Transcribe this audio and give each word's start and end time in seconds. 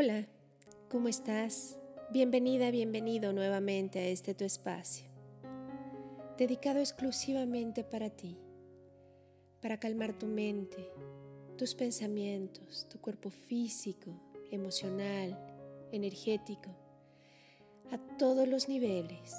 Hola, 0.00 0.28
¿cómo 0.88 1.08
estás? 1.08 1.76
Bienvenida, 2.12 2.70
bienvenido 2.70 3.32
nuevamente 3.32 3.98
a 3.98 4.06
este 4.06 4.32
tu 4.32 4.44
espacio, 4.44 5.10
dedicado 6.36 6.78
exclusivamente 6.78 7.82
para 7.82 8.08
ti, 8.08 8.38
para 9.60 9.80
calmar 9.80 10.16
tu 10.16 10.26
mente, 10.26 10.88
tus 11.56 11.74
pensamientos, 11.74 12.86
tu 12.88 13.00
cuerpo 13.00 13.30
físico, 13.30 14.12
emocional, 14.52 15.36
energético, 15.90 16.70
a 17.90 17.98
todos 18.18 18.46
los 18.46 18.68
niveles. 18.68 19.34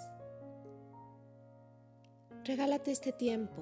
Regálate 2.43 2.91
este 2.91 3.13
tiempo 3.13 3.61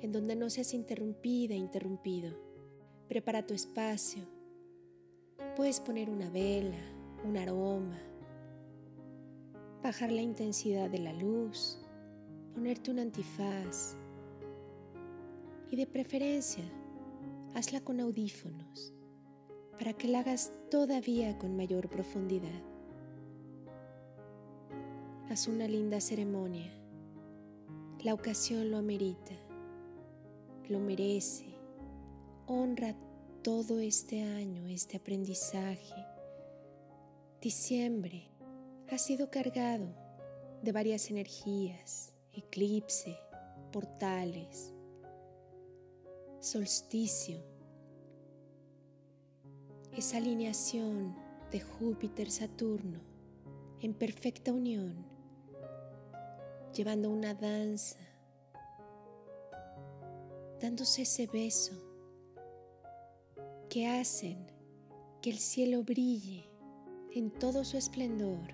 en 0.00 0.12
donde 0.12 0.36
no 0.36 0.50
seas 0.50 0.72
interrumpida, 0.72 1.56
interrumpido. 1.56 2.32
Prepara 3.08 3.44
tu 3.44 3.54
espacio 3.54 4.22
Puedes 5.56 5.80
poner 5.80 6.08
una 6.08 6.30
vela, 6.30 6.78
un 7.24 7.36
aroma, 7.36 7.98
bajar 9.82 10.10
la 10.10 10.22
intensidad 10.22 10.88
de 10.88 10.98
la 10.98 11.12
luz, 11.12 11.78
ponerte 12.54 12.90
un 12.90 12.98
antifaz 12.98 13.96
y 15.70 15.76
de 15.76 15.86
preferencia 15.86 16.64
hazla 17.54 17.80
con 17.80 18.00
audífonos 18.00 18.94
para 19.78 19.92
que 19.92 20.08
la 20.08 20.20
hagas 20.20 20.52
todavía 20.70 21.36
con 21.38 21.54
mayor 21.54 21.88
profundidad. 21.90 22.62
Haz 25.28 25.48
una 25.48 25.68
linda 25.68 26.00
ceremonia. 26.00 26.72
La 28.02 28.14
ocasión 28.14 28.70
lo 28.70 28.78
amerita, 28.78 29.34
lo 30.68 30.80
merece. 30.80 31.44
Honra 32.46 32.94
todo 33.42 33.80
este 33.80 34.22
año, 34.22 34.68
este 34.68 34.98
aprendizaje. 34.98 36.06
Diciembre 37.40 38.28
ha 38.88 38.98
sido 38.98 39.30
cargado 39.30 39.92
de 40.62 40.70
varias 40.70 41.10
energías, 41.10 42.12
eclipse, 42.32 43.18
portales, 43.72 44.72
solsticio, 46.38 47.42
esa 49.96 50.18
alineación 50.18 51.16
de 51.50 51.60
Júpiter-Saturno 51.60 53.00
en 53.80 53.92
perfecta 53.92 54.52
unión, 54.52 55.04
llevando 56.72 57.10
una 57.10 57.34
danza, 57.34 57.98
dándose 60.60 61.02
ese 61.02 61.26
beso 61.26 61.91
que 63.72 63.86
hacen 63.88 64.36
que 65.22 65.30
el 65.30 65.38
cielo 65.38 65.82
brille 65.82 66.44
en 67.10 67.30
todo 67.30 67.64
su 67.64 67.78
esplendor 67.78 68.52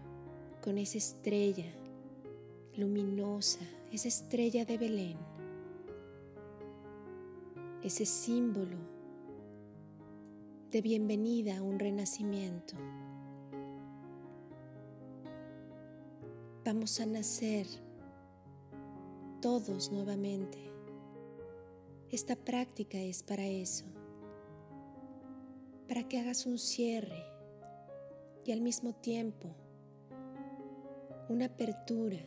con 0.62 0.78
esa 0.78 0.96
estrella 0.96 1.74
luminosa, 2.76 3.58
esa 3.90 4.06
estrella 4.06 4.64
de 4.64 4.78
Belén, 4.78 5.16
ese 7.82 8.06
símbolo 8.06 8.76
de 10.70 10.82
bienvenida 10.82 11.58
a 11.58 11.62
un 11.62 11.80
renacimiento. 11.80 12.74
Vamos 16.64 17.00
a 17.00 17.06
nacer 17.06 17.66
todos 19.42 19.90
nuevamente. 19.90 20.58
Esta 22.08 22.36
práctica 22.36 22.98
es 22.98 23.24
para 23.24 23.44
eso 23.44 23.84
para 25.88 26.06
que 26.06 26.20
hagas 26.20 26.44
un 26.44 26.58
cierre 26.58 27.24
y 28.44 28.52
al 28.52 28.60
mismo 28.60 28.92
tiempo 28.92 29.48
una 31.28 31.46
apertura 31.46 32.18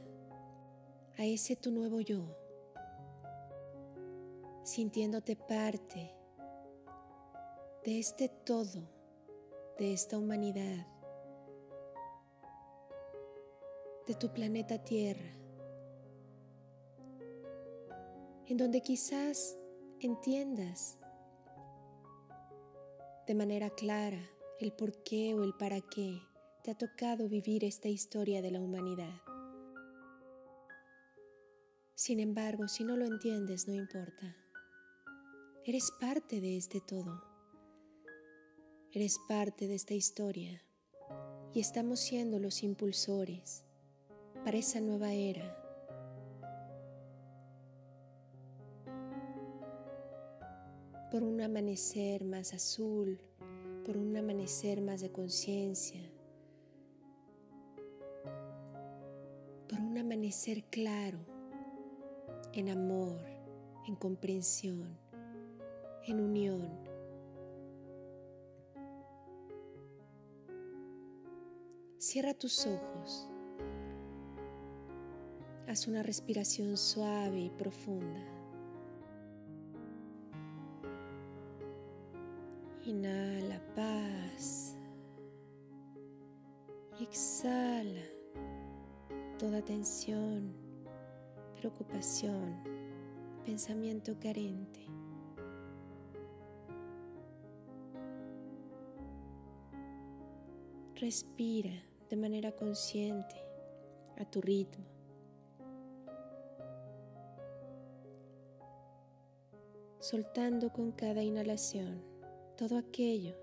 a 1.17 1.25
ese 1.25 1.55
tu 1.55 1.71
nuevo 1.71 2.01
yo, 2.01 2.23
sintiéndote 4.63 5.35
parte 5.35 6.15
de 7.83 7.99
este 7.99 8.29
todo, 8.29 8.81
de 9.77 9.93
esta 9.93 10.17
humanidad, 10.17 10.87
de 14.07 14.15
tu 14.15 14.31
planeta 14.33 14.83
Tierra, 14.83 15.37
en 18.47 18.57
donde 18.57 18.81
quizás 18.81 19.57
entiendas 19.99 21.00
de 23.31 23.35
manera 23.35 23.69
clara 23.69 24.29
el 24.59 24.73
por 24.73 25.03
qué 25.03 25.33
o 25.33 25.45
el 25.45 25.53
para 25.53 25.79
qué 25.79 26.21
te 26.65 26.71
ha 26.71 26.77
tocado 26.77 27.29
vivir 27.29 27.63
esta 27.63 27.87
historia 27.87 28.41
de 28.41 28.51
la 28.51 28.59
humanidad. 28.59 29.21
Sin 31.95 32.19
embargo, 32.19 32.67
si 32.67 32.83
no 32.83 32.97
lo 32.97 33.05
entiendes, 33.05 33.69
no 33.69 33.73
importa. 33.73 34.35
Eres 35.63 35.93
parte 35.97 36.41
de 36.41 36.57
este 36.57 36.81
todo. 36.81 37.23
Eres 38.91 39.17
parte 39.29 39.65
de 39.65 39.75
esta 39.75 39.93
historia 39.93 40.61
y 41.53 41.61
estamos 41.61 42.01
siendo 42.01 42.37
los 42.37 42.63
impulsores 42.63 43.63
para 44.43 44.57
esa 44.57 44.81
nueva 44.81 45.13
era 45.13 45.60
por 51.11 51.23
un 51.23 51.41
amanecer 51.41 52.23
más 52.23 52.53
azul, 52.53 53.19
por 53.85 53.97
un 53.97 54.15
amanecer 54.15 54.81
más 54.81 55.01
de 55.01 55.11
conciencia, 55.11 56.01
por 59.67 59.77
un 59.81 59.97
amanecer 59.97 60.63
claro, 60.63 61.19
en 62.53 62.69
amor, 62.69 63.19
en 63.87 63.95
comprensión, 63.97 64.97
en 66.07 66.21
unión. 66.21 66.69
Cierra 71.97 72.33
tus 72.33 72.65
ojos. 72.65 73.29
Haz 75.67 75.87
una 75.87 76.03
respiración 76.03 76.77
suave 76.77 77.41
y 77.41 77.49
profunda. 77.49 78.40
Inhala 82.83 83.61
paz 83.75 84.75
y 86.99 87.03
exhala 87.03 88.01
toda 89.37 89.61
tensión, 89.61 90.51
preocupación, 91.55 92.63
pensamiento 93.45 94.17
carente. 94.19 94.83
Respira 100.95 101.83
de 102.09 102.17
manera 102.17 102.51
consciente 102.51 103.35
a 104.17 104.25
tu 104.25 104.41
ritmo. 104.41 104.85
soltando 110.01 110.73
con 110.73 110.91
cada 110.91 111.21
inhalación 111.21 112.10
todo 112.61 112.77
aquello 112.77 113.33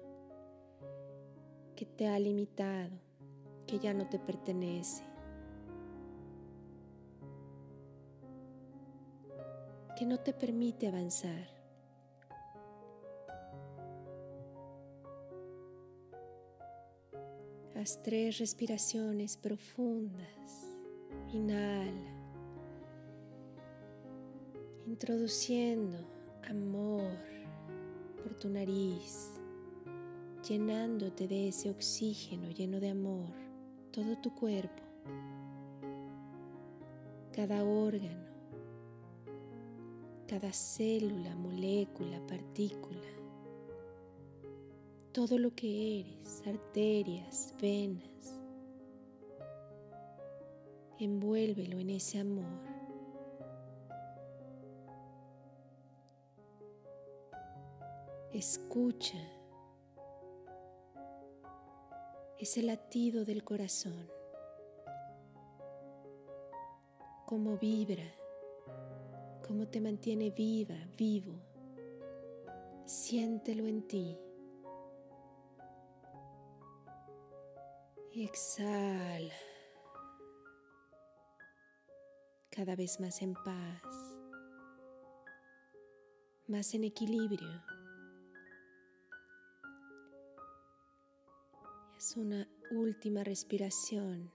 que 1.75 1.85
te 1.85 2.07
ha 2.07 2.17
limitado, 2.21 2.97
que 3.67 3.81
ya 3.81 3.93
no 3.93 4.09
te 4.09 4.21
pertenece, 4.21 5.03
que 9.97 10.07
no 10.07 10.21
te 10.21 10.33
permite 10.33 10.87
avanzar. 10.87 11.49
Haz 17.75 18.01
tres 18.05 18.39
respiraciones 18.39 19.37
profundas. 19.37 20.77
Inhala, 21.33 22.15
introduciendo 24.87 25.99
amor 26.49 27.38
tu 28.35 28.49
nariz, 28.49 29.41
llenándote 30.49 31.29
de 31.29 31.49
ese 31.49 31.71
oxígeno 31.71 32.51
lleno 32.51 32.81
de 32.81 32.91
amor, 32.91 33.33
todo 33.91 34.17
tu 34.19 34.35
cuerpo, 34.35 34.83
cada 37.33 37.65
órgano, 37.65 38.27
cada 40.27 40.53
célula, 40.53 41.35
molécula, 41.37 42.21
partícula, 42.27 43.09
todo 45.13 45.39
lo 45.39 45.55
que 45.55 46.01
eres, 46.01 46.43
arterias, 46.47 47.55
venas, 47.61 48.41
envuélvelo 50.99 51.79
en 51.79 51.91
ese 51.91 52.19
amor. 52.19 52.78
Escucha 58.33 59.17
ese 62.39 62.63
latido 62.63 63.25
del 63.25 63.43
corazón, 63.43 64.07
cómo 67.25 67.57
vibra, 67.57 68.05
cómo 69.47 69.67
te 69.67 69.81
mantiene 69.81 70.31
viva, 70.31 70.77
vivo. 70.99 71.41
Siéntelo 72.85 73.67
en 73.67 73.89
ti. 73.89 74.19
Y 78.13 78.25
exhala. 78.25 79.35
Cada 82.51 82.77
vez 82.77 83.01
más 83.01 83.23
en 83.23 83.33
paz, 83.33 83.83
más 86.47 86.75
en 86.75 86.85
equilibrio. 86.85 87.78
Una 92.17 92.49
última 92.71 93.23
respiración 93.23 94.33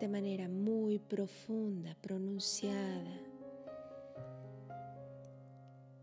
de 0.00 0.08
manera 0.08 0.48
muy 0.48 0.98
profunda, 0.98 1.94
pronunciada. 2.00 3.20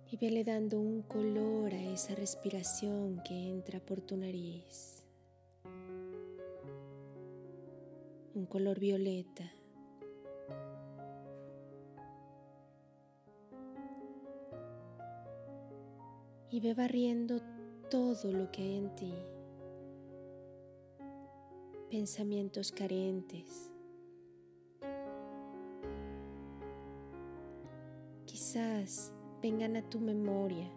Y 0.10 0.18
vele 0.18 0.46
dando 0.46 0.80
un 0.80 1.02
color 1.02 1.74
a 1.74 1.82
esa 1.92 2.16
respiración 2.16 3.22
que 3.24 3.34
entra 3.50 3.80
por 3.82 4.00
tu 4.00 4.16
nariz. 4.16 5.04
Un 8.34 8.46
color 8.46 8.80
violeta. 8.80 9.52
Y 16.50 16.62
ve 16.62 16.74
barriendo 16.74 17.42
todo 17.90 18.32
lo 18.32 18.50
que 18.52 18.62
hay 18.62 18.78
en 18.78 18.96
ti. 18.96 19.14
Pensamientos 21.96 22.74
carentes, 22.74 23.72
quizás 28.26 29.14
vengan 29.42 29.78
a 29.78 29.90
tu 29.90 30.02
memoria 30.02 30.70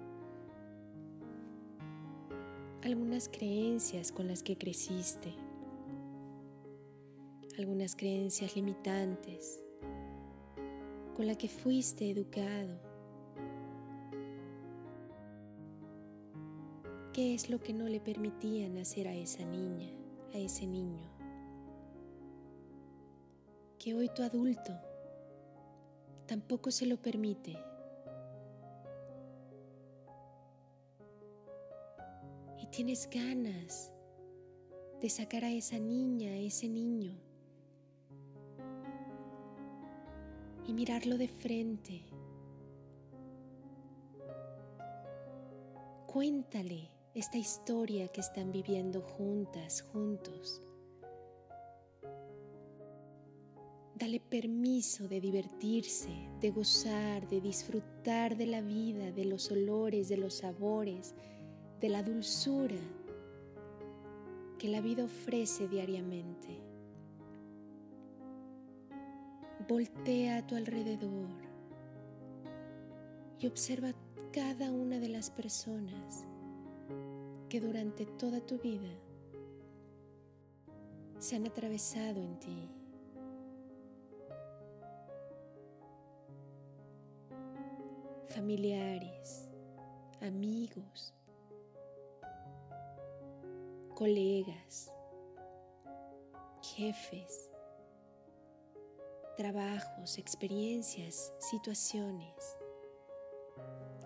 algunas 2.85 3.29
creencias 3.29 4.13
con 4.13 4.29
las 4.29 4.45
que 4.45 4.57
creciste, 4.57 5.35
algunas 7.59 7.97
creencias 7.97 8.55
limitantes 8.55 9.61
con 11.17 11.27
las 11.27 11.37
que 11.37 11.49
fuiste 11.49 12.13
educado. 12.13 12.79
¿Qué 17.13 17.35
es 17.35 17.51
lo 17.51 17.59
que 17.59 17.73
no 17.73 17.89
le 17.89 17.99
permitían 17.99 18.79
hacer 18.79 19.09
a 19.09 19.15
esa 19.17 19.45
niña, 19.45 19.98
a 20.35 20.39
ese 20.39 20.67
niño? 20.67 21.09
Que 23.79 23.95
hoy 23.95 24.09
tu 24.09 24.23
adulto 24.23 24.73
tampoco 26.27 26.71
se 26.71 26.87
lo 26.87 26.97
permite. 26.97 27.57
tienes 32.71 33.09
ganas 33.11 33.93
de 35.01 35.09
sacar 35.09 35.45
a 35.45 35.51
esa 35.51 35.79
niña, 35.79 36.31
a 36.31 36.37
ese 36.37 36.69
niño 36.69 37.13
y 40.67 40.73
mirarlo 40.73 41.19
de 41.19 41.29
frente. 41.29 42.05
Cuéntale 46.07 46.91
esta 47.19 47.37
historia 47.37 48.07
que 48.07 48.21
están 48.21 48.53
viviendo 48.53 49.03
juntas, 49.03 49.83
juntos. 49.83 50.63
Dale 53.97 54.21
permiso 54.21 55.09
de 55.09 55.21
divertirse, 55.21 56.11
de 56.41 56.51
gozar, 56.53 57.29
de 57.29 57.41
disfrutar 57.41 58.37
de 58.37 58.47
la 58.47 58.61
vida, 58.61 59.11
de 59.11 59.25
los 59.25 59.51
olores, 59.51 60.09
de 60.09 60.17
los 60.17 60.35
sabores, 60.35 61.17
de 61.81 61.89
la 61.89 62.05
dulzura 62.05 62.79
que 64.57 64.69
la 64.69 64.81
vida 64.81 65.03
ofrece 65.03 65.67
diariamente. 65.67 66.63
Voltea 69.69 70.37
a 70.37 70.47
tu 70.47 70.55
alrededor 70.55 71.31
y 73.41 73.49
observa 73.49 73.93
cada 74.33 74.71
una 74.71 75.01
de 75.01 75.09
las 75.09 75.31
personas 75.31 76.28
que 77.49 77.61
durante 77.61 78.05
toda 78.05 78.41
tu 78.41 78.59
vida 78.59 78.91
se 81.19 81.37
han 81.37 81.47
atravesado 81.47 82.21
en 82.21 82.39
ti. 82.39 82.69
Familiares, 88.29 89.49
amigos, 90.21 91.15
colegas, 93.95 94.93
jefes, 96.77 97.51
trabajos, 99.37 100.19
experiencias, 100.19 101.33
situaciones. 101.39 102.58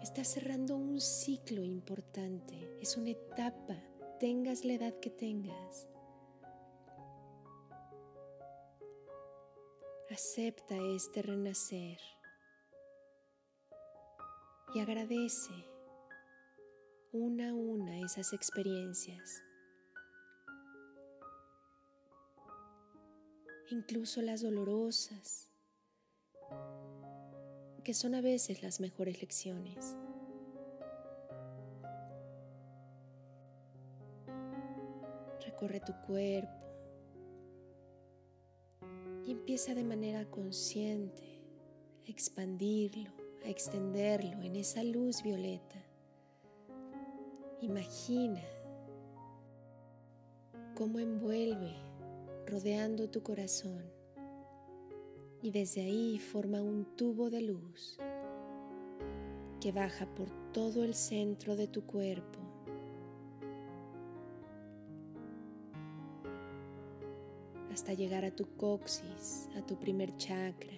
Estás 0.03 0.29
cerrando 0.29 0.77
un 0.77 1.01
ciclo 1.01 1.63
importante, 1.63 2.77
es 2.81 2.97
una 2.97 3.11
etapa, 3.11 3.77
tengas 4.19 4.65
la 4.65 4.75
edad 4.75 4.99
que 5.01 5.11
tengas. 5.11 5.89
Acepta 10.11 10.77
este 10.77 11.23
renacer 11.23 11.99
y 14.75 14.81
agradece 14.81 15.55
una 17.13 17.51
a 17.51 17.55
una 17.55 18.01
esas 18.01 18.33
experiencias. 18.33 19.43
incluso 23.73 24.23
las 24.23 24.43
dolorosas, 24.43 25.52
que 27.83 27.95
son 27.95 28.15
a 28.15 28.21
veces 28.21 28.63
las 28.63 28.81
mejores 28.81 29.21
lecciones. 29.21 29.97
Recorre 35.45 35.81
tu 35.81 35.93
cuerpo 36.07 36.63
y 39.27 39.33
empieza 39.33 39.75
de 39.75 39.85
manera 39.85 40.25
consciente 40.31 41.43
a 42.07 42.11
expandirlo, 42.11 43.11
a 43.45 43.49
extenderlo 43.49 44.43
en 44.43 44.57
esa 44.57 44.83
luz 44.83 45.23
violeta. 45.23 45.83
Imagina 47.61 48.43
cómo 50.75 50.99
envuelve 50.99 51.77
rodeando 52.47 53.09
tu 53.09 53.23
corazón 53.23 54.02
y 55.43 55.51
desde 55.51 55.83
ahí 55.83 56.19
forma 56.19 56.63
un 56.63 56.87
tubo 56.97 57.29
de 57.29 57.43
luz 57.43 57.99
que 59.61 59.73
baja 59.73 60.07
por 60.15 60.31
todo 60.53 60.85
el 60.85 60.95
centro 60.95 61.57
de 61.57 61.67
tu 61.67 61.83
cuerpo. 61.85 62.39
hasta 67.73 67.95
llegar 67.95 68.25
a 68.25 68.31
tu 68.31 68.45
coxis, 68.57 69.49
a 69.57 69.65
tu 69.65 69.79
primer 69.79 70.15
chakra, 70.17 70.77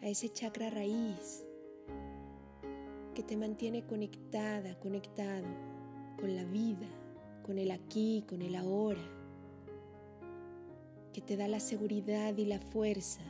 a 0.00 0.08
ese 0.08 0.30
chakra 0.30 0.70
raíz 0.70 1.44
que 3.14 3.22
te 3.22 3.36
mantiene 3.36 3.86
conectada, 3.86 4.78
conectado 4.80 5.46
con 6.18 6.34
la 6.34 6.44
vida, 6.44 6.88
con 7.44 7.58
el 7.58 7.70
aquí, 7.70 8.24
con 8.26 8.40
el 8.40 8.56
ahora 8.56 9.04
que 11.12 11.20
te 11.20 11.36
da 11.36 11.48
la 11.48 11.60
seguridad 11.60 12.36
y 12.38 12.46
la 12.46 12.60
fuerza 12.60 13.20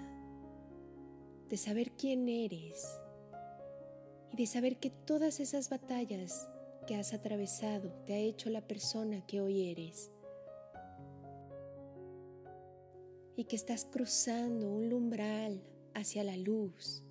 de 1.49 1.57
saber 1.57 1.93
quién 1.93 2.29
eres 2.29 3.01
y 4.33 4.37
de 4.37 4.47
saber 4.47 4.79
que 4.79 4.91
todas 4.91 5.41
esas 5.41 5.69
batallas 5.69 6.49
que 6.87 6.97
has 6.97 7.13
atravesado 7.15 7.93
te 8.05 8.15
ha 8.15 8.19
hecho 8.19 8.51
la 8.51 8.67
persona 8.67 9.25
que 9.27 9.41
hoy 9.41 9.71
eres. 9.71 10.11
Y 13.37 13.45
que 13.45 13.57
estás 13.57 13.85
cruzando 13.85 14.69
un 14.69 14.93
umbral 14.93 15.63
hacia 15.95 16.23
la 16.25 16.37
luz, 16.37 17.03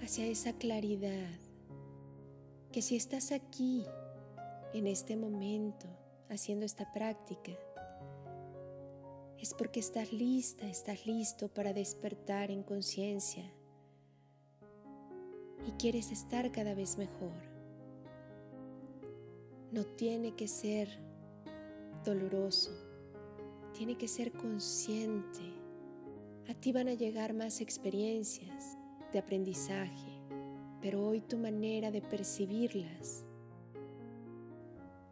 hacia 0.00 0.26
esa 0.26 0.52
claridad, 0.54 1.38
que 2.72 2.82
si 2.82 2.96
estás 2.96 3.32
aquí 3.32 3.84
en 4.72 4.86
este 4.86 5.16
momento 5.16 5.86
haciendo 6.28 6.64
esta 6.66 6.92
práctica, 6.92 7.52
es 9.40 9.54
porque 9.54 9.80
estás 9.80 10.12
lista, 10.12 10.66
estás 10.68 11.06
listo 11.06 11.48
para 11.48 11.72
despertar 11.72 12.50
en 12.50 12.62
conciencia 12.62 13.44
y 15.66 15.72
quieres 15.72 16.12
estar 16.12 16.50
cada 16.52 16.74
vez 16.74 16.96
mejor. 16.96 17.56
no 19.72 19.84
tiene 19.84 20.34
que 20.34 20.48
ser 20.48 20.88
doloroso, 22.04 22.70
tiene 23.74 23.96
que 23.96 24.08
ser 24.08 24.32
consciente. 24.32 25.42
A 26.48 26.54
ti 26.54 26.72
van 26.72 26.88
a 26.88 26.94
llegar 26.94 27.34
más 27.34 27.60
experiencias 27.60 28.78
de 29.12 29.18
aprendizaje, 29.18 30.22
pero 30.80 31.06
hoy 31.06 31.20
tu 31.20 31.36
manera 31.36 31.90
de 31.90 32.00
percibirlas 32.00 33.26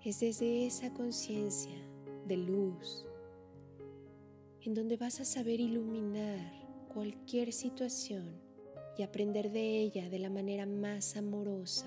es 0.03 0.21
desde 0.21 0.67
esa 0.67 0.93
conciencia 0.95 1.77
de 2.27 2.37
luz, 2.37 3.07
en 4.65 4.73
donde 4.73 4.97
vas 4.97 5.21
a 5.21 5.27
saber 5.27 5.61
iluminar 5.61 6.41
cualquier 6.89 7.53
situación 7.53 8.41
y 8.97 9.03
aprender 9.03 9.51
de 9.51 9.81
ella 9.81 10.09
de 10.09 10.19
la 10.19 10.31
manera 10.31 10.65
más 10.65 11.17
amorosa, 11.17 11.87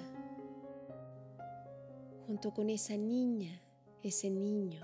junto 2.28 2.54
con 2.54 2.70
esa 2.70 2.96
niña, 2.96 3.64
ese 4.04 4.30
niño, 4.30 4.82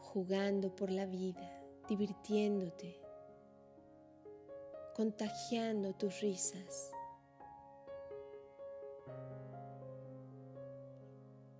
jugando 0.00 0.74
por 0.74 0.90
la 0.90 1.04
vida, 1.04 1.62
divirtiéndote, 1.86 3.02
contagiando 4.96 5.92
tus 5.92 6.22
risas. 6.22 6.92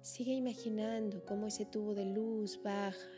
Sigue 0.01 0.33
imaginando 0.33 1.23
cómo 1.27 1.49
ese 1.49 1.67
tubo 1.67 1.95
de 1.95 2.07
luz 2.07 2.59
baja 2.63 3.18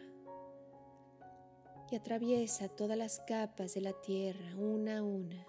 y 1.90 1.96
atraviesa 1.96 2.68
todas 2.68 2.96
las 2.96 3.20
capas 3.20 3.74
de 3.74 3.80
la 3.80 3.92
tierra 4.00 4.54
una 4.56 4.98
a 4.98 5.02
una 5.02 5.46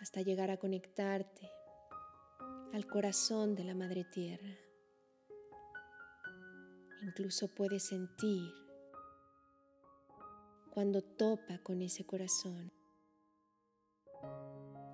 hasta 0.00 0.20
llegar 0.20 0.50
a 0.50 0.58
conectarte 0.58 1.50
al 2.74 2.86
corazón 2.86 3.54
de 3.54 3.64
la 3.64 3.74
Madre 3.74 4.04
Tierra. 4.04 4.54
Incluso 7.02 7.48
puedes 7.48 7.84
sentir 7.84 8.52
cuando 10.70 11.00
topa 11.00 11.58
con 11.58 11.80
ese 11.80 12.04
corazón. 12.04 12.72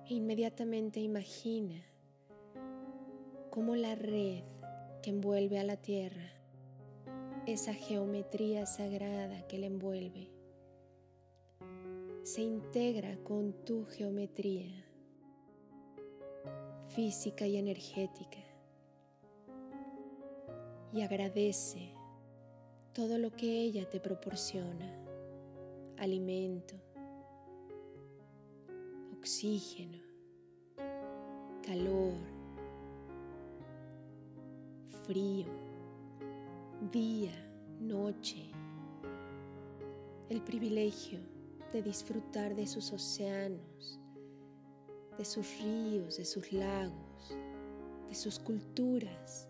E 0.07 0.13
inmediatamente 0.13 0.99
imagina 0.99 1.83
cómo 3.49 3.75
la 3.75 3.95
red 3.95 4.43
que 5.01 5.09
envuelve 5.09 5.59
a 5.59 5.63
la 5.63 5.77
tierra, 5.77 6.31
esa 7.47 7.73
geometría 7.73 8.65
sagrada 8.65 9.47
que 9.47 9.57
la 9.57 9.65
envuelve, 9.65 10.29
se 12.23 12.41
integra 12.41 13.17
con 13.23 13.53
tu 13.65 13.85
geometría 13.85 14.71
física 16.89 17.47
y 17.47 17.57
energética 17.57 18.37
y 20.93 21.01
agradece 21.01 21.93
todo 22.93 23.17
lo 23.17 23.31
que 23.31 23.61
ella 23.61 23.89
te 23.89 23.99
proporciona, 23.99 24.93
alimento, 25.97 26.75
oxígeno, 29.17 29.99
calor, 31.65 32.17
frío, 35.05 35.70
día, 36.91 37.31
noche, 37.79 38.51
el 40.29 40.41
privilegio 40.41 41.19
de 41.71 41.81
disfrutar 41.81 42.53
de 42.55 42.67
sus 42.67 42.91
océanos, 42.91 43.99
de 45.17 45.23
sus 45.23 45.59
ríos, 45.61 46.17
de 46.17 46.25
sus 46.25 46.51
lagos, 46.51 47.35
de 48.07 48.15
sus 48.15 48.39
culturas, 48.39 49.47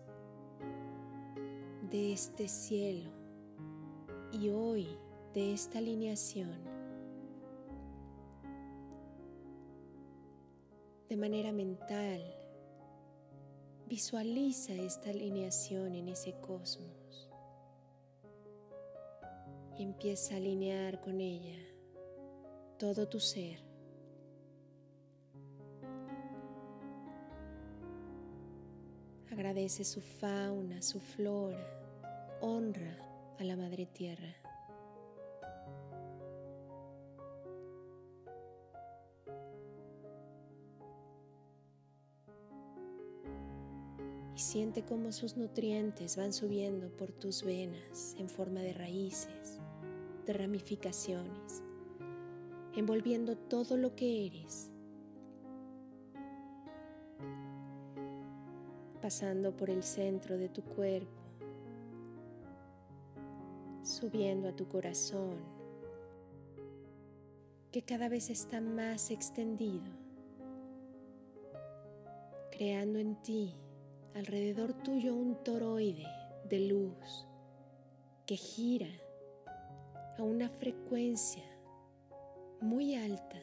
de 1.90 2.12
este 2.12 2.46
cielo. 2.48 3.10
Y 4.32 4.48
hoy 4.50 4.88
de 5.34 5.52
esta 5.52 5.78
alineación 5.78 6.58
de 11.08 11.16
manera 11.16 11.52
mental 11.52 12.22
Visualiza 13.92 14.72
esta 14.72 15.10
alineación 15.10 15.94
en 15.94 16.08
ese 16.08 16.32
cosmos 16.40 17.01
empieza 19.82 20.34
a 20.34 20.36
alinear 20.38 21.00
con 21.00 21.20
ella 21.20 21.58
todo 22.78 23.08
tu 23.08 23.20
ser. 23.20 23.58
Agradece 29.30 29.84
su 29.84 30.00
fauna, 30.00 30.82
su 30.82 31.00
flora, 31.00 31.64
honra 32.40 32.98
a 33.38 33.44
la 33.44 33.56
Madre 33.56 33.86
Tierra. 33.86 34.34
Siente 44.34 44.84
cómo 44.84 45.12
sus 45.12 45.36
nutrientes 45.36 46.16
van 46.16 46.32
subiendo 46.32 46.90
por 46.96 47.12
tus 47.12 47.42
venas 47.42 48.14
en 48.18 48.28
forma 48.28 48.60
de 48.60 48.74
raíces, 48.74 49.61
de 50.26 50.32
ramificaciones, 50.32 51.62
envolviendo 52.74 53.36
todo 53.36 53.76
lo 53.76 53.94
que 53.94 54.26
eres, 54.26 54.70
pasando 59.00 59.56
por 59.56 59.68
el 59.68 59.82
centro 59.82 60.38
de 60.38 60.48
tu 60.48 60.62
cuerpo, 60.62 61.22
subiendo 63.82 64.48
a 64.48 64.52
tu 64.52 64.68
corazón, 64.68 65.36
que 67.72 67.82
cada 67.82 68.08
vez 68.08 68.30
está 68.30 68.60
más 68.60 69.10
extendido, 69.10 69.90
creando 72.50 72.98
en 72.98 73.16
ti 73.22 73.54
alrededor 74.14 74.72
tuyo 74.74 75.14
un 75.14 75.42
toroide 75.42 76.06
de 76.48 76.60
luz 76.60 77.26
que 78.26 78.36
gira 78.36 78.90
a 80.22 80.24
una 80.24 80.48
frecuencia 80.48 81.42
muy 82.60 82.94
alta, 82.94 83.42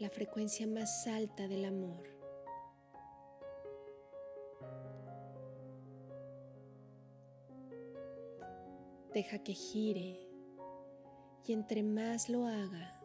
la 0.00 0.10
frecuencia 0.10 0.66
más 0.66 1.06
alta 1.06 1.46
del 1.46 1.64
amor. 1.64 2.02
Deja 9.14 9.38
que 9.38 9.52
gire 9.52 10.28
y 11.46 11.52
entre 11.52 11.84
más 11.84 12.28
lo 12.28 12.48
haga, 12.48 13.00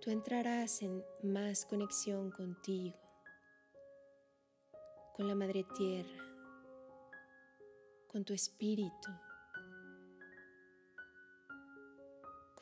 tú 0.00 0.10
entrarás 0.10 0.82
en 0.82 1.04
más 1.22 1.64
conexión 1.66 2.32
contigo 2.32 2.98
con 5.14 5.28
la 5.28 5.36
Madre 5.36 5.64
Tierra, 5.76 6.18
con 8.08 8.24
tu 8.24 8.34
espíritu, 8.34 9.12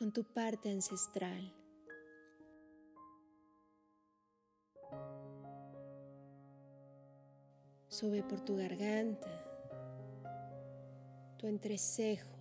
con 0.03 0.11
tu 0.11 0.25
parte 0.25 0.69
ancestral. 0.69 1.53
Sube 7.87 8.21
por 8.21 8.41
tu 8.41 8.57
garganta, 8.57 9.31
tu 11.37 11.47
entrecejo, 11.47 12.35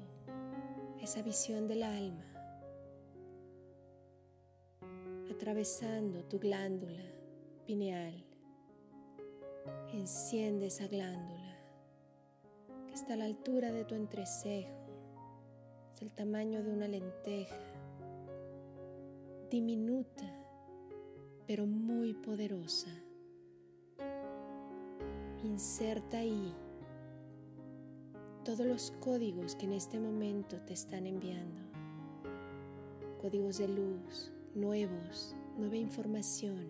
esa 1.00 1.23
visión 1.23 1.69
del 1.69 1.85
alma, 1.85 2.26
atravesando 5.31 6.25
tu 6.25 6.40
glándula 6.40 7.04
pineal 7.64 8.25
Enciende 9.92 10.66
esa 10.66 10.88
glándula 10.88 11.57
que 12.88 12.95
está 12.95 13.14
a 13.14 13.19
la 13.19 13.26
altura 13.26 13.71
de 13.71 13.85
tu 13.85 13.95
entrecejo. 13.95 14.81
Es 16.02 16.09
el 16.09 16.14
tamaño 16.16 16.64
de 16.64 16.73
una 16.73 16.88
lenteja. 16.88 17.54
Diminuta, 19.49 20.28
pero 21.47 21.64
muy 21.64 22.12
poderosa. 22.12 22.90
Inserta 25.44 26.18
ahí 26.18 26.52
todos 28.44 28.66
los 28.66 28.90
códigos 28.99 29.54
que 29.54 29.66
en 29.66 29.75
este 29.75 30.00
momento 30.00 30.61
te 30.62 30.73
están 30.73 31.06
enviando. 31.06 31.61
Códigos 33.21 33.59
de 33.59 33.68
luz, 33.68 34.32
nuevos, 34.56 35.37
nueva 35.56 35.76
información 35.76 36.68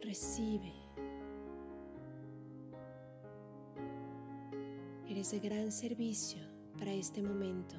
recibe. 0.00 0.72
Eres 5.18 5.32
de 5.32 5.40
gran 5.40 5.72
servicio 5.72 6.38
para 6.78 6.92
este 6.92 7.20
momento. 7.22 7.74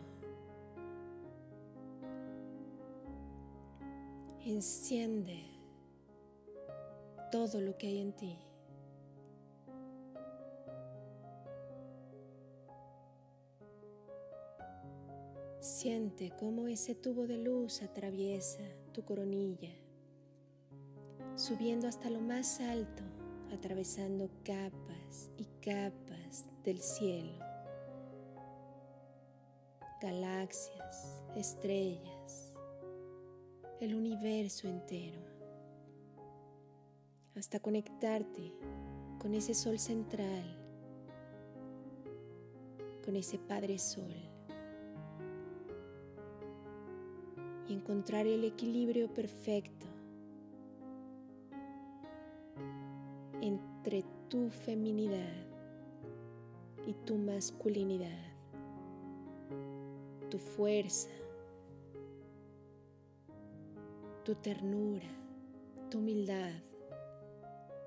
Enciende 4.43 5.45
todo 7.31 7.61
lo 7.61 7.77
que 7.77 7.87
hay 7.87 7.99
en 7.99 8.11
ti. 8.11 8.37
Siente 15.61 16.33
cómo 16.37 16.67
ese 16.67 16.93
tubo 16.93 17.25
de 17.25 17.37
luz 17.37 17.81
atraviesa 17.83 18.63
tu 18.91 19.05
coronilla, 19.05 19.71
subiendo 21.37 21.87
hasta 21.87 22.09
lo 22.09 22.19
más 22.19 22.59
alto, 22.59 23.03
atravesando 23.53 24.29
capas 24.43 25.31
y 25.37 25.45
capas 25.61 26.49
del 26.69 26.81
cielo, 26.81 27.33
galaxias, 29.99 31.19
estrellas, 31.35 32.53
el 33.79 33.95
universo 33.95 34.67
entero, 34.67 35.19
hasta 37.35 37.59
conectarte 37.59 38.53
con 39.17 39.33
ese 39.33 39.55
sol 39.55 39.79
central, 39.79 40.45
con 43.03 43.15
ese 43.15 43.39
Padre 43.39 43.79
Sol. 43.79 44.13
y 47.67 47.73
encontrar 47.73 48.27
el 48.27 48.43
equilibrio 48.43 49.11
perfecto 49.11 49.87
entre 53.41 54.03
tu 54.27 54.49
feminidad 54.49 55.48
y 56.89 56.93
tu 57.05 57.17
masculinidad, 57.17 58.33
tu 60.31 60.39
fuerza, 60.39 61.11
tu 64.25 64.33
ternura, 64.33 65.05
tu 65.91 65.99
humildad, 65.99 66.51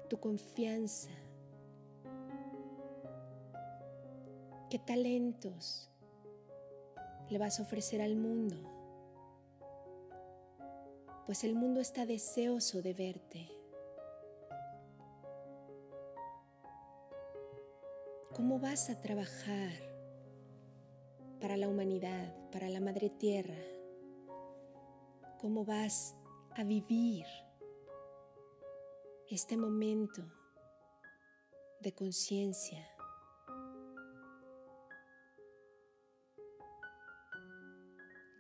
tu 0.08 0.20
confianza. 0.20 1.10
¿Qué 4.70 4.78
talentos 4.78 5.90
le 7.28 7.38
vas 7.38 7.58
a 7.58 7.64
ofrecer 7.64 8.00
al 8.00 8.14
mundo? 8.14 8.56
pues 11.26 11.44
el 11.44 11.54
mundo 11.54 11.80
está 11.80 12.04
deseoso 12.04 12.82
de 12.82 12.92
verte. 12.92 13.61
¿Cómo 18.34 18.58
vas 18.58 18.88
a 18.88 18.98
trabajar 18.98 19.72
para 21.38 21.58
la 21.58 21.68
humanidad, 21.68 22.34
para 22.50 22.70
la 22.70 22.80
Madre 22.80 23.10
Tierra? 23.10 23.58
¿Cómo 25.38 25.66
vas 25.66 26.16
a 26.56 26.64
vivir 26.64 27.26
este 29.28 29.58
momento 29.58 30.22
de 31.80 31.92
conciencia? 31.92 32.88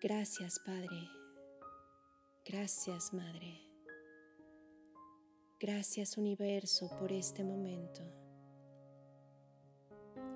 Gracias, 0.00 0.58
Padre. 0.60 1.06
Gracias, 2.46 3.12
Madre. 3.12 3.60
Gracias, 5.60 6.16
universo, 6.16 6.88
por 6.98 7.12
este 7.12 7.44
momento. 7.44 8.21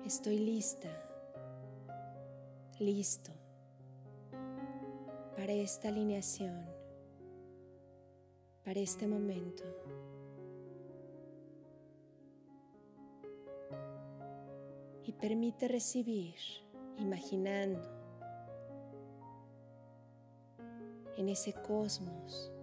Estoy 0.07 0.37
lista, 0.37 0.87
listo 2.79 3.29
para 5.35 5.51
esta 5.51 5.89
alineación, 5.89 6.65
para 8.63 8.79
este 8.79 9.05
momento. 9.05 9.65
Y 15.03 15.11
permite 15.11 15.67
recibir, 15.67 16.35
imaginando 16.97 17.81
en 21.17 21.27
ese 21.27 21.51
cosmos, 21.51 22.53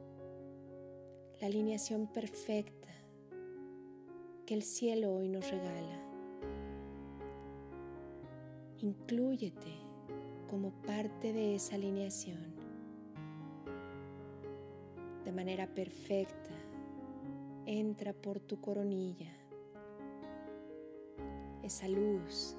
la 1.42 1.48
alineación 1.48 2.06
perfecta 2.06 2.88
que 4.46 4.54
el 4.54 4.62
cielo 4.62 5.14
hoy 5.14 5.28
nos 5.28 5.50
regala. 5.50 6.13
Inclúyete 8.84 9.72
como 10.46 10.70
parte 10.82 11.32
de 11.32 11.54
esa 11.54 11.76
alineación 11.76 12.54
de 15.24 15.32
manera 15.32 15.66
perfecta. 15.66 16.52
Entra 17.64 18.12
por 18.12 18.40
tu 18.40 18.60
coronilla 18.60 19.32
esa 21.62 21.88
luz 21.88 22.58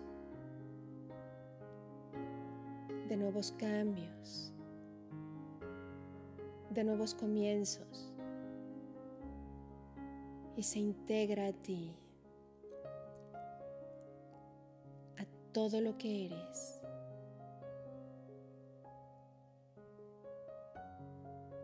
de 3.07 3.17
nuevos 3.17 3.51
cambios, 3.51 4.51
de 6.71 6.83
nuevos 6.83 7.13
comienzos 7.13 8.11
y 10.57 10.63
se 10.63 10.79
integra 10.79 11.45
a 11.45 11.53
ti, 11.53 11.91
todo 15.55 15.79
lo 15.79 15.97
que 15.97 16.25
eres. 16.25 16.81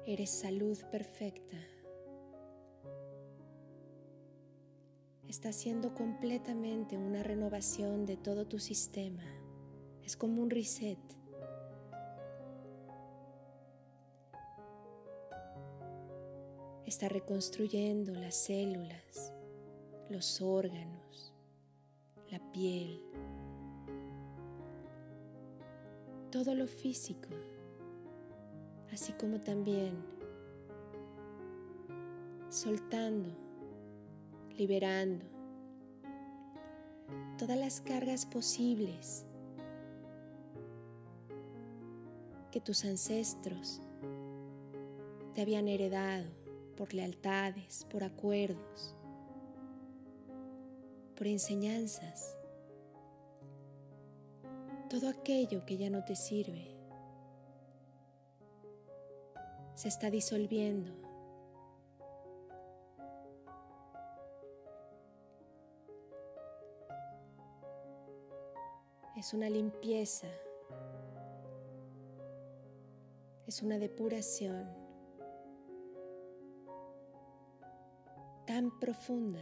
Eres 0.05 0.29
salud 0.29 0.77
perfecta. 0.89 1.57
Está 5.27 5.49
haciendo 5.49 5.93
completamente 5.93 6.95
una 6.95 7.21
renovación 7.21 8.05
de 8.05 8.15
todo 8.15 8.47
tu 8.47 8.59
sistema. 8.59 9.25
Es 10.05 10.15
como 10.15 10.41
un 10.41 10.49
reset. 10.49 10.97
está 16.85 17.07
reconstruyendo 17.07 18.13
las 18.13 18.35
células, 18.35 19.33
los 20.09 20.41
órganos, 20.41 21.33
la 22.29 22.39
piel, 22.51 23.01
todo 26.31 26.55
lo 26.55 26.65
físico, 26.65 27.27
así 28.91 29.11
como 29.13 29.41
también 29.41 29.93
soltando, 32.49 33.29
liberando 34.57 35.25
todas 37.37 37.57
las 37.57 37.81
cargas 37.81 38.25
posibles 38.25 39.25
que 42.51 42.61
tus 42.61 42.85
ancestros 42.85 43.81
te 45.33 45.41
habían 45.41 45.67
heredado 45.67 46.29
por 46.77 46.93
lealtades, 46.93 47.85
por 47.89 48.03
acuerdos, 48.03 48.95
por 51.15 51.27
enseñanzas, 51.27 52.37
todo 54.91 55.07
aquello 55.07 55.65
que 55.65 55.77
ya 55.77 55.89
no 55.89 56.03
te 56.03 56.17
sirve 56.17 56.67
se 59.73 59.87
está 59.87 60.09
disolviendo. 60.09 60.91
Es 69.15 69.33
una 69.33 69.49
limpieza, 69.49 70.27
es 73.47 73.61
una 73.61 73.79
depuración. 73.79 74.81
tan 78.45 78.77
profunda 78.79 79.41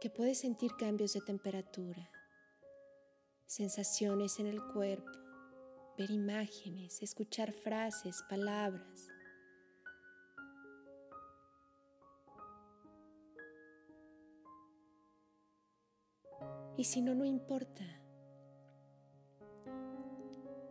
que 0.00 0.10
puedes 0.10 0.38
sentir 0.38 0.72
cambios 0.76 1.12
de 1.12 1.20
temperatura, 1.20 2.10
sensaciones 3.52 4.40
en 4.40 4.46
el 4.46 4.62
cuerpo, 4.72 5.10
ver 5.98 6.10
imágenes, 6.10 7.02
escuchar 7.02 7.52
frases, 7.52 8.24
palabras. 8.30 9.08
Y 16.78 16.84
si 16.84 17.02
no, 17.02 17.14
no 17.14 17.26
importa. 17.26 17.84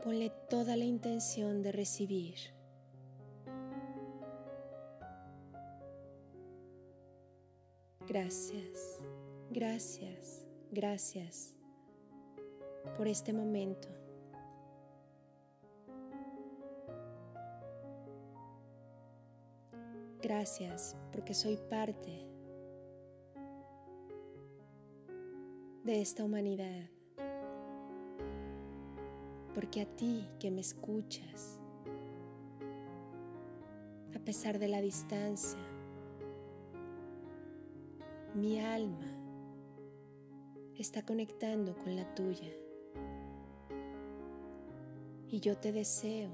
Ponle 0.03 0.31
toda 0.49 0.75
la 0.75 0.85
intención 0.85 1.61
de 1.61 1.71
recibir. 1.71 2.35
Gracias, 8.07 8.99
gracias, 9.51 10.47
gracias 10.71 11.60
por 12.97 13.07
este 13.07 13.33
momento. 13.33 13.87
Gracias 20.21 20.95
porque 21.11 21.33
soy 21.33 21.57
parte 21.69 22.25
de 25.83 26.01
esta 26.01 26.23
humanidad. 26.23 26.89
Porque 29.55 29.81
a 29.81 29.85
ti 29.85 30.27
que 30.39 30.51
me 30.51 30.61
escuchas, 30.61 31.59
a 34.15 34.19
pesar 34.19 34.59
de 34.59 34.67
la 34.67 34.79
distancia, 34.79 35.59
mi 38.33 38.59
alma 38.59 39.21
está 40.77 41.03
conectando 41.03 41.75
con 41.77 41.95
la 41.95 42.15
tuya. 42.15 42.49
Y 45.31 45.39
yo 45.39 45.57
te 45.57 45.71
deseo 45.71 46.29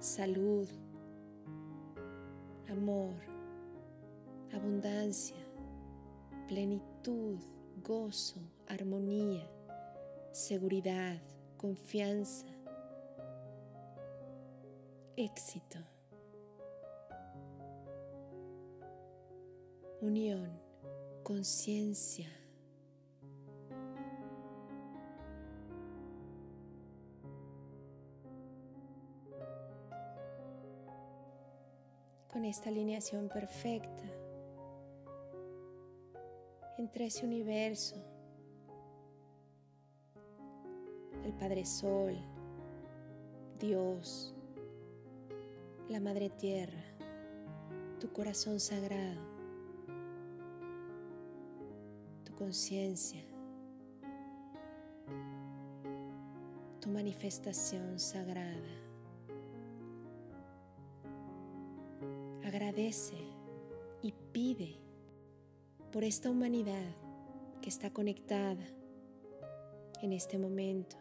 salud, 0.00 0.66
amor, 2.68 3.14
abundancia, 4.52 5.36
plenitud, 6.48 7.38
gozo, 7.84 8.40
armonía, 8.66 9.48
seguridad, 10.32 11.22
confianza, 11.56 12.48
éxito, 15.16 15.78
unión, 20.00 20.50
conciencia. 21.22 22.39
Con 32.32 32.44
esta 32.44 32.68
alineación 32.68 33.28
perfecta 33.28 34.04
entre 36.78 37.06
ese 37.06 37.26
universo, 37.26 37.96
el 41.24 41.32
Padre 41.34 41.66
Sol, 41.66 42.16
Dios, 43.58 44.34
la 45.88 46.00
Madre 46.00 46.30
Tierra, 46.30 46.82
tu 47.98 48.12
corazón 48.12 48.60
sagrado, 48.60 49.20
tu 52.24 52.34
conciencia, 52.34 53.22
tu 56.80 56.88
manifestación 56.88 57.98
sagrada. 57.98 58.79
Agradece 62.50 63.14
y 64.02 64.10
pide 64.32 64.76
por 65.92 66.02
esta 66.02 66.28
humanidad 66.28 66.96
que 67.62 67.68
está 67.68 67.92
conectada 67.92 68.66
en 70.02 70.12
este 70.12 70.36
momento 70.36 70.96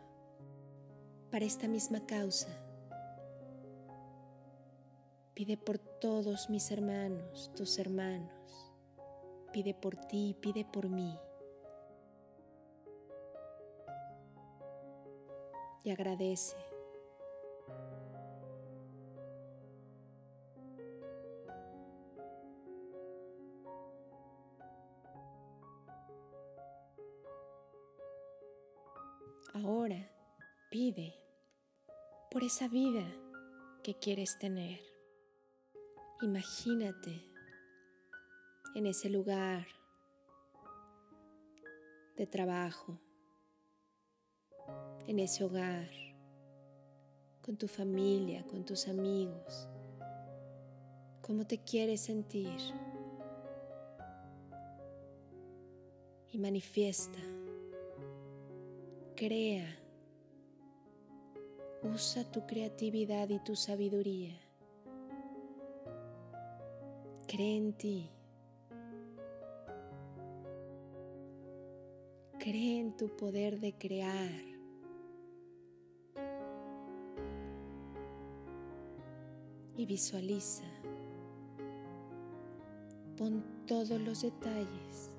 para 1.31 1.45
esta 1.45 1.67
misma 1.67 2.05
causa. 2.05 2.49
Pide 5.33 5.57
por 5.57 5.79
todos 5.79 6.51
mis 6.51 6.69
hermanos, 6.69 7.51
tus 7.55 7.79
hermanos. 7.79 8.71
Pide 9.51 9.73
por 9.73 9.95
ti, 9.95 10.38
pide 10.39 10.65
por 10.65 10.88
mí. 10.88 11.17
Y 15.83 15.89
agradece 15.89 16.68
por 32.39 32.45
esa 32.45 32.69
vida 32.69 33.06
que 33.84 33.95
quieres 33.95 34.39
tener. 34.39 34.80
Imagínate 36.21 37.21
en 38.75 38.86
ese 38.86 39.10
lugar 39.10 39.67
de 42.15 42.25
trabajo, 42.28 42.97
en 45.06 45.19
ese 45.19 45.43
hogar, 45.43 45.89
con 47.41 47.58
tu 47.58 47.67
familia, 47.67 48.47
con 48.47 48.63
tus 48.63 48.88
amigos, 48.88 49.67
cómo 51.21 51.45
te 51.45 51.62
quieres 51.62 51.99
sentir 51.99 52.58
y 56.32 56.38
manifiesta 56.38 57.19
Crea. 59.17 59.78
Usa 61.81 62.29
tu 62.29 62.45
creatividad 62.45 63.29
y 63.29 63.39
tu 63.39 63.55
sabiduría. 63.55 64.37
Cree 67.27 67.57
en 67.57 67.73
ti. 67.73 68.09
Cree 72.37 72.79
en 72.79 72.97
tu 72.97 73.15
poder 73.15 73.59
de 73.59 73.73
crear. 73.73 74.41
Y 79.77 79.85
visualiza. 79.85 80.65
Pon 83.15 83.43
todos 83.65 84.01
los 84.01 84.21
detalles 84.21 85.11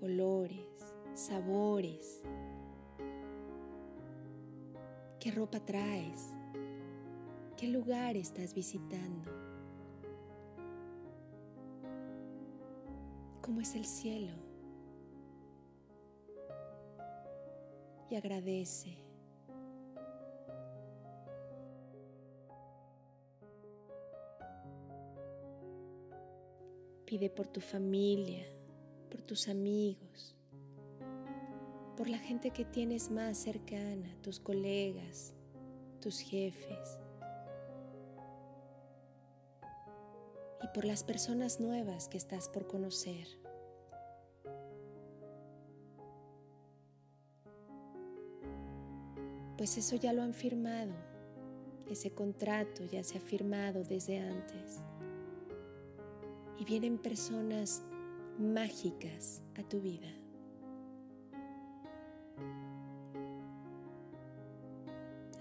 olores, 0.00 0.66
sabores. 1.30 2.22
¿Qué 5.20 5.30
ropa 5.30 5.60
traes? 5.60 6.34
¿Qué 7.56 7.68
lugar 7.68 8.16
estás 8.16 8.52
visitando? 8.52 9.30
¿Cómo 13.40 13.60
es 13.60 13.76
el 13.76 13.84
cielo? 13.84 14.32
Y 18.10 18.16
agradece. 18.16 18.96
Pide 27.04 27.30
por 27.30 27.46
tu 27.46 27.60
familia, 27.60 28.46
por 29.08 29.22
tus 29.22 29.48
amigos, 29.48 30.39
por 32.00 32.08
la 32.08 32.16
gente 32.16 32.50
que 32.50 32.64
tienes 32.64 33.10
más 33.10 33.36
cercana, 33.36 34.08
tus 34.22 34.40
colegas, 34.40 35.34
tus 36.00 36.18
jefes, 36.18 36.98
y 40.62 40.66
por 40.72 40.86
las 40.86 41.04
personas 41.04 41.60
nuevas 41.60 42.08
que 42.08 42.16
estás 42.16 42.48
por 42.48 42.66
conocer. 42.66 43.26
Pues 49.58 49.76
eso 49.76 49.96
ya 49.96 50.14
lo 50.14 50.22
han 50.22 50.32
firmado, 50.32 50.94
ese 51.86 52.12
contrato 52.12 52.82
ya 52.86 53.04
se 53.04 53.18
ha 53.18 53.20
firmado 53.20 53.84
desde 53.84 54.20
antes. 54.20 54.80
Y 56.58 56.64
vienen 56.64 56.96
personas 56.96 57.82
mágicas 58.38 59.42
a 59.58 59.62
tu 59.62 59.82
vida. 59.82 60.19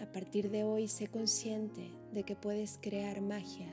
A 0.10 0.12
partir 0.12 0.50
de 0.50 0.64
hoy 0.64 0.88
sé 0.88 1.08
consciente 1.08 1.92
de 2.12 2.24
que 2.24 2.36
puedes 2.36 2.80
crear 2.82 3.22
magia 3.22 3.72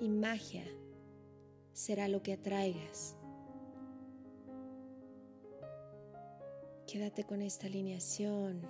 y 0.00 0.08
magia 0.08 0.64
será 1.74 2.08
lo 2.08 2.22
que 2.22 2.32
atraigas. 2.32 3.16
Quédate 6.86 7.24
con 7.24 7.42
esta 7.42 7.66
alineación. 7.66 8.66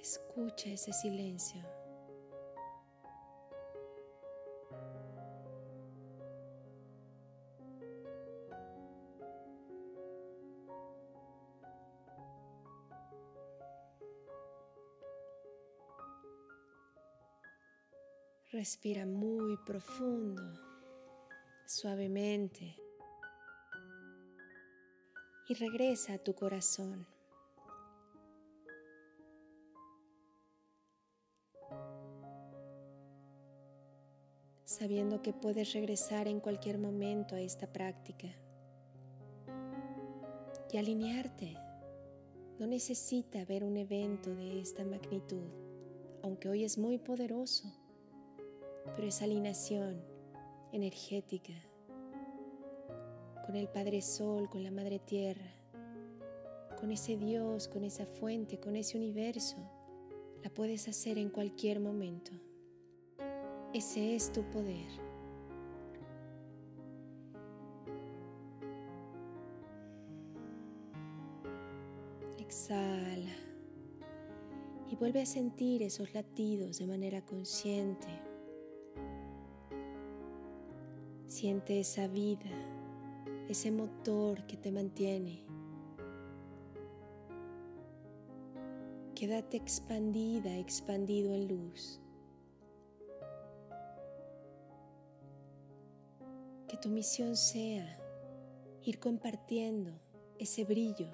Escucha 0.00 0.70
ese 0.70 0.92
silencio. 0.92 1.81
Respira 18.62 19.04
muy 19.06 19.56
profundo, 19.66 20.40
suavemente. 21.66 22.76
Y 25.48 25.54
regresa 25.54 26.14
a 26.14 26.18
tu 26.18 26.32
corazón. 26.36 27.04
sabiendo 34.64 35.22
que 35.22 35.32
puedes 35.32 35.72
regresar 35.72 36.28
en 36.28 36.38
cualquier 36.38 36.78
momento 36.78 37.34
a 37.34 37.40
esta 37.40 37.66
práctica 37.66 38.28
y 40.70 40.76
alinearte. 40.76 41.56
No 42.60 42.68
necesita 42.68 43.44
ver 43.44 43.64
un 43.64 43.76
evento 43.76 44.32
de 44.34 44.60
esta 44.60 44.84
magnitud, 44.84 45.50
aunque 46.22 46.48
hoy 46.48 46.64
es 46.64 46.78
muy 46.78 46.98
poderoso, 46.98 47.81
pero 48.94 49.06
esa 49.08 49.24
alineación 49.24 50.02
energética 50.72 51.52
con 53.46 53.56
el 53.56 53.68
Padre 53.68 54.02
Sol, 54.02 54.48
con 54.48 54.62
la 54.62 54.70
Madre 54.70 54.98
Tierra, 54.98 55.50
con 56.78 56.90
ese 56.90 57.16
Dios, 57.16 57.68
con 57.68 57.84
esa 57.84 58.06
fuente, 58.06 58.58
con 58.58 58.76
ese 58.76 58.96
universo, 58.96 59.56
la 60.42 60.50
puedes 60.50 60.88
hacer 60.88 61.18
en 61.18 61.30
cualquier 61.30 61.80
momento. 61.80 62.32
Ese 63.72 64.14
es 64.16 64.32
tu 64.32 64.42
poder. 64.50 64.88
Exhala 72.38 73.30
y 74.90 74.96
vuelve 74.96 75.22
a 75.22 75.26
sentir 75.26 75.82
esos 75.82 76.12
latidos 76.12 76.78
de 76.78 76.86
manera 76.86 77.24
consciente. 77.24 78.31
Siente 81.42 81.80
esa 81.80 82.06
vida, 82.06 82.52
ese 83.48 83.72
motor 83.72 84.46
que 84.46 84.56
te 84.56 84.70
mantiene. 84.70 85.42
Quédate 89.16 89.56
expandida, 89.56 90.56
expandido 90.56 91.34
en 91.34 91.48
luz. 91.48 92.00
Que 96.68 96.76
tu 96.76 96.88
misión 96.88 97.34
sea 97.34 97.98
ir 98.84 99.00
compartiendo 99.00 99.90
ese 100.38 100.64
brillo, 100.64 101.10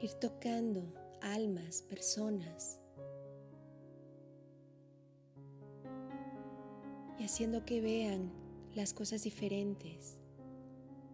ir 0.00 0.14
tocando 0.14 0.92
almas, 1.22 1.80
personas 1.82 2.80
y 7.20 7.22
haciendo 7.22 7.64
que 7.64 7.80
vean 7.80 8.43
las 8.74 8.92
cosas 8.92 9.22
diferentes, 9.22 10.18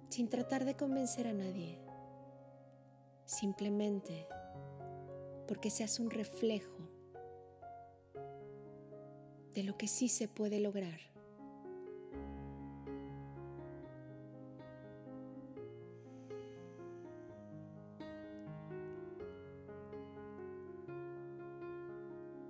sin 0.09 0.29
tratar 0.29 0.64
de 0.64 0.77
convencer 0.77 1.27
a 1.27 1.33
nadie, 1.33 1.79
simplemente 3.27 4.27
porque 5.46 5.68
seas 5.68 6.01
un 6.01 6.11
reflejo 6.11 6.88
de 9.55 9.62
lo 9.64 9.77
que 9.77 9.88
sí 9.88 10.09
se 10.09 10.27
puede 10.27 10.59
lograr. 10.61 11.01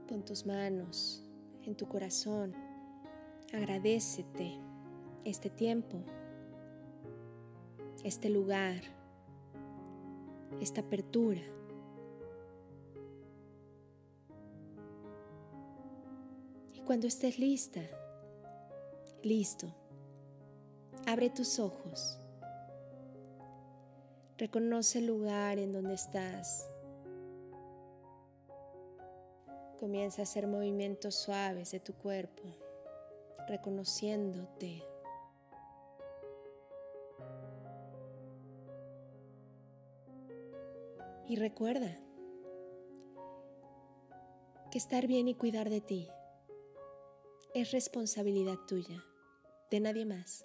Pon 0.06 0.24
tus 0.24 0.46
manos 0.46 1.24
en 1.62 1.74
tu 1.74 1.88
corazón. 1.88 2.54
Agradecete 3.52 4.69
este 5.24 5.50
tiempo, 5.50 5.98
este 8.04 8.28
lugar, 8.28 8.82
esta 10.60 10.80
apertura. 10.80 11.42
Y 16.74 16.80
cuando 16.80 17.06
estés 17.06 17.38
lista, 17.38 17.82
listo, 19.22 19.74
abre 21.06 21.30
tus 21.30 21.58
ojos. 21.58 22.18
Reconoce 24.38 25.00
el 25.00 25.06
lugar 25.06 25.58
en 25.58 25.72
donde 25.72 25.94
estás 25.94 26.70
Comienza 29.80 30.20
a 30.20 30.24
hacer 30.24 30.46
movimientos 30.46 31.14
suaves 31.14 31.70
de 31.70 31.80
tu 31.80 31.94
cuerpo, 31.94 32.42
reconociéndote. 33.48 34.84
Y 41.30 41.36
recuerda 41.36 41.96
que 44.72 44.78
estar 44.78 45.06
bien 45.06 45.28
y 45.28 45.36
cuidar 45.36 45.70
de 45.70 45.80
ti 45.80 46.08
es 47.54 47.70
responsabilidad 47.70 48.58
tuya, 48.66 49.04
de 49.70 49.78
nadie 49.78 50.06
más. 50.06 50.44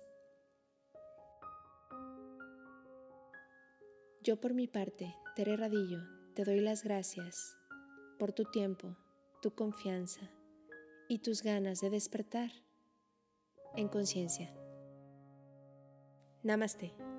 Yo 4.21 4.39
por 4.39 4.53
mi 4.53 4.67
parte, 4.67 5.15
Tere 5.35 5.57
Radillo, 5.57 6.01
te 6.35 6.43
doy 6.43 6.59
las 6.59 6.83
gracias 6.83 7.57
por 8.19 8.33
tu 8.33 8.43
tiempo 8.43 8.95
tu 9.41 9.55
confianza 9.55 10.29
y 11.09 11.17
tus 11.17 11.41
ganas 11.41 11.81
de 11.81 11.89
despertar 11.89 12.51
en 13.75 13.87
conciencia. 13.87 14.53
Namaste. 16.43 17.14